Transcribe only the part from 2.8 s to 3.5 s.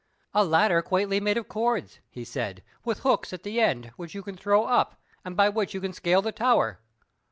"with hooks at